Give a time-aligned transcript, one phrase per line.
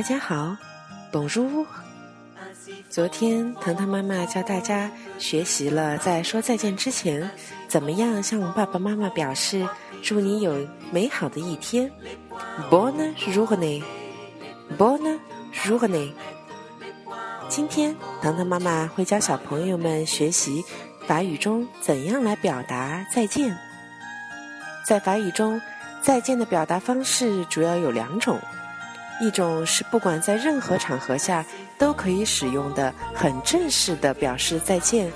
[0.00, 0.56] 大家好
[1.12, 1.66] 董叔。
[2.88, 7.30] 昨天糖糖妈妈教大家学习了，在说再见之前，
[7.68, 9.68] 怎么样向爸爸妈妈表示
[10.02, 11.92] 祝你有美好的一天
[12.70, 15.18] ？Bonne journée，Bonne
[15.52, 16.12] journée。
[17.50, 20.64] 今天糖糖妈妈会教小朋友们学习
[21.06, 23.54] 法语中怎样来表达再见。
[24.86, 25.60] 在法语中，
[26.00, 28.40] 再见的表达方式主要有两种。
[29.20, 31.44] 一种是不管在任何场合下
[31.78, 35.12] 都可以使用的很正式的表示再见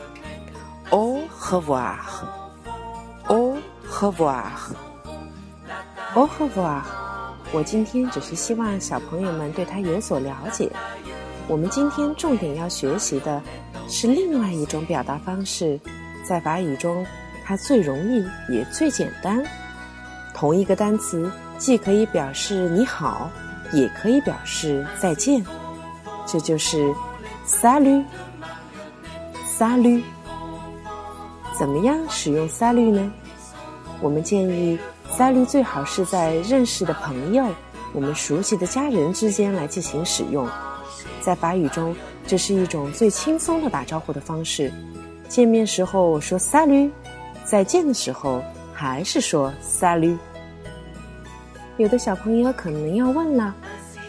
[0.91, 3.57] ，au revoir，au
[3.91, 6.83] revoir，au revoir。
[7.51, 10.71] 我今天只是希望小朋友们对它有所了解。
[11.49, 13.41] 我们今天重点要学习的
[13.89, 15.81] 是另外一种表达方式，
[16.29, 17.07] 在法语中
[17.45, 19.43] 它最容易也最简单。
[20.35, 23.31] 同一个单词既可以表示你好。
[23.73, 25.45] 也可以表示再见，
[26.27, 26.93] 这就是
[27.47, 28.05] “salut”，“salut”。
[31.59, 33.13] 怎么样使用 “salut” 呢？
[34.01, 34.79] 我们建议
[35.17, 37.47] “salut” 最好是在认识的朋友、
[37.93, 40.49] 我们熟悉的家人之间来进行使用。
[41.21, 41.95] 在法语中，
[42.27, 44.73] 这是一种最轻松的打招呼的方式。
[45.29, 46.91] 见面时候说 “salut”，
[47.45, 48.43] 再见的时候
[48.73, 50.19] 还是说 “salut”。
[51.77, 53.55] 有的小朋友可能要问了。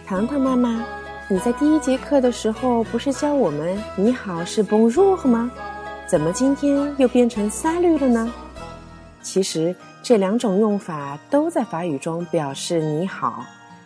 [0.06, 0.86] 糖糖妈妈，
[1.28, 5.50] 你在第一节课的时候不是教我们“你好”是 Bonjour 吗？
[6.08, 8.34] 怎么今天又变成 Salut 了呢？
[9.24, 13.44] 其实这两种用法都在法语中表示“你好”，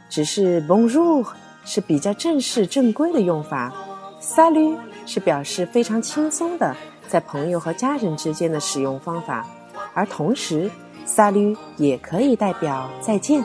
[0.10, 1.26] 只是 Bonjour
[1.64, 3.74] 是比较正式正规的用法
[4.22, 6.76] ，Salut 是表示非常轻松的
[7.08, 9.48] 在朋友和家人之间的使用方法，
[9.94, 10.70] 而同时
[11.08, 13.42] Salut 也可以代表再见。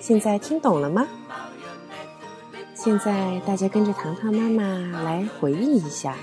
[0.00, 1.06] 现在听懂了吗？
[2.74, 6.14] 现在大家跟着糖糖妈妈来回忆一下，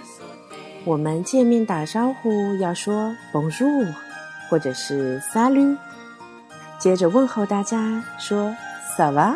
[0.86, 3.94] 我们见面打招呼要说 Bonjour，
[4.50, 5.78] 或者是 Salut，
[6.80, 8.56] 接着问候大家说
[8.97, 9.35] Ça va。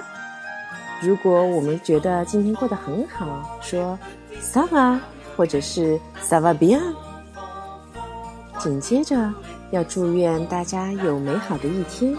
[1.01, 3.99] 如果我们觉得今天过得很好，说
[4.41, 4.99] Ça va，
[5.35, 6.81] 或者是 Ça va bien。
[8.57, 9.33] 紧接着
[9.71, 12.15] 要祝愿大家有美好的一天，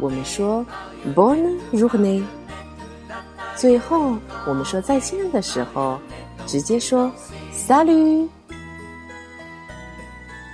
[0.00, 0.64] 我们说
[1.14, 2.22] Bonne journée。
[3.56, 4.16] 最后，
[4.46, 5.98] 我们说再见的时候，
[6.46, 7.10] 直接说
[7.52, 8.28] “salut”。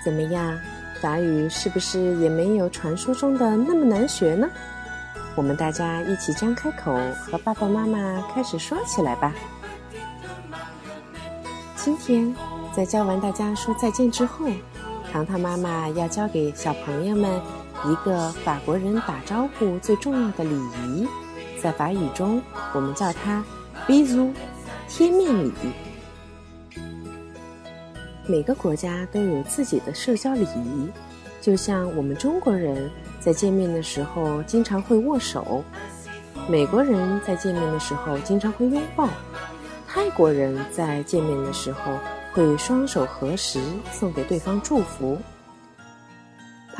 [0.04, 0.58] 怎么样？
[1.00, 4.46] 法语是不是也没有传说中的那么难学呢？
[5.34, 9.32] 我们大家一起张开口，和爸爸妈妈开始说起来吧。
[11.74, 12.34] 今天，
[12.76, 14.46] 在教完大家说再见之后，
[15.10, 17.40] 糖糖妈妈要教给小朋友们
[17.84, 21.06] 一个法国人打招呼最重要的礼仪。
[21.62, 22.40] 在法语中，
[22.72, 23.44] 我们叫它
[23.86, 24.32] “bisou”，
[24.88, 25.52] 贴面礼。
[28.26, 30.88] 每个国家都有自己的社交礼仪，
[31.40, 35.64] 就像我们中国人在见面的时候经常会握手，
[36.48, 39.08] 美国人在见面的时候经常会拥抱，
[39.86, 41.98] 泰国人在见面的时候
[42.32, 43.60] 会双手合十，
[43.90, 45.18] 送给对方祝福。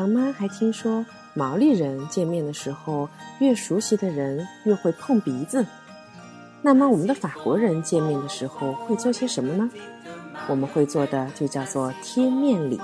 [0.00, 1.04] 唐妈还听说。
[1.34, 3.06] 毛利人见面的时候，
[3.38, 5.66] 越熟悉的人越会碰鼻子。
[6.62, 9.70] 那么，我们的法国人见面的时候会做些什么呢？
[10.48, 12.80] 我们会做的就叫做贴面礼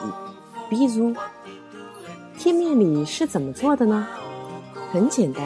[0.69, 1.17] 比如。
[2.39, 4.07] 贴面礼是怎么做的呢？
[4.93, 5.43] 很简单，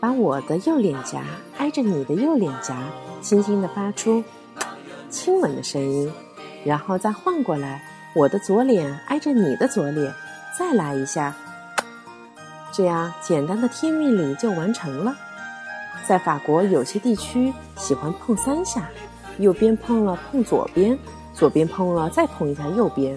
[0.00, 1.22] 把我的右脸颊
[1.58, 2.90] 挨着你的右脸颊，
[3.22, 4.24] 轻轻地发出
[5.08, 6.12] 亲吻的声音，
[6.64, 7.80] 然后再换过来，
[8.16, 10.12] 我的左脸挨着你的左脸，
[10.56, 11.34] 再来一下。
[12.70, 15.16] 这样简单的贴面礼就完成了。
[16.06, 18.88] 在法国，有些地区喜欢碰三下，
[19.38, 20.96] 右边碰了碰左边，
[21.34, 23.16] 左边碰了再碰一下右边。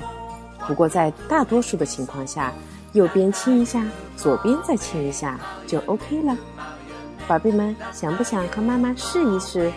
[0.67, 2.51] 不过在大多数的情况下，
[2.93, 3.85] 右边亲一下，
[4.17, 6.37] 左边再亲一下就 OK 了。
[7.27, 9.71] 宝贝们，想不想和妈妈试一试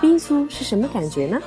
[0.00, 1.38] 逼苏是什么感觉呢？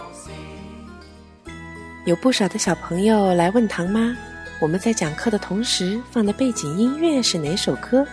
[2.05, 4.15] 有不少的小朋友来问唐妈。
[4.59, 8.03] 我们在讲课的同时放的背景音乐是哪首歌？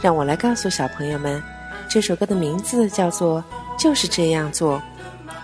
[0.00, 1.42] 让我来告诉小朋友们，
[1.88, 3.42] 这首歌的名字叫做
[3.82, 4.78] 《就是这样做》，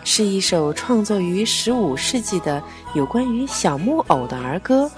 [0.05, 2.63] 是一首创作于十五世纪的
[2.95, 4.89] 有关于小木偶的儿歌。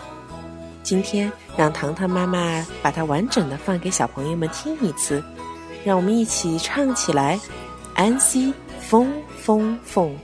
[0.83, 5.25] 今天让糖糖妈妈把它完整的放给小朋友们听一次，
[5.85, 7.41] 让我们一起唱起来：
[7.95, 10.15] 安息，风风风。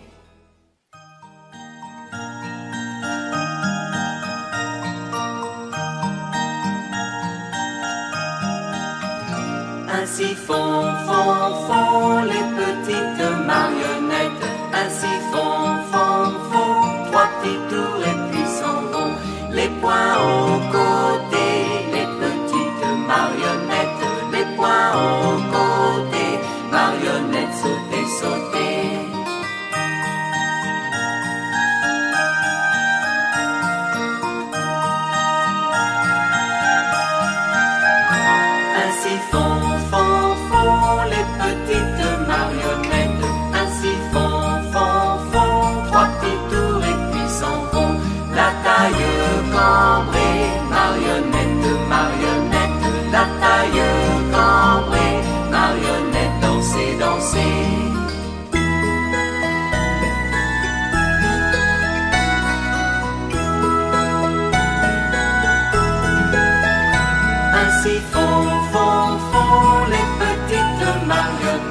[9.98, 14.44] Ainsi font, font, font les petites marionnettes.
[14.74, 16.05] Ainsi font, font.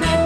[0.00, 0.25] Not